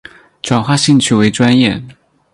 [0.41, 1.79] 转化兴趣为专业